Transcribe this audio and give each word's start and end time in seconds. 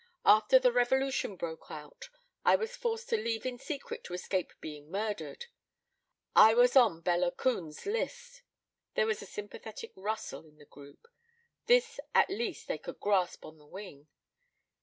After 0.25 0.57
the 0.57 0.71
revolution 0.73 1.35
broke 1.35 1.69
out 1.69 2.09
I 2.43 2.55
was 2.55 2.75
forced 2.75 3.07
to 3.09 3.17
leave 3.17 3.45
in 3.45 3.59
secret 3.59 4.03
to 4.05 4.15
escape 4.15 4.51
being 4.59 4.89
murdered. 4.89 5.45
I 6.35 6.55
was 6.55 6.75
on 6.75 7.01
Bela 7.01 7.29
Kun's 7.31 7.85
list" 7.85 8.41
There 8.95 9.05
was 9.05 9.21
a 9.21 9.27
sympathetic 9.27 9.91
rustle 9.95 10.47
in 10.47 10.57
the 10.57 10.65
group. 10.65 11.07
This 11.67 11.99
at 12.15 12.31
least 12.31 12.67
they 12.67 12.79
could 12.79 12.99
grasp 12.99 13.45
on 13.45 13.59
the 13.59 13.67
wing. 13.67 14.07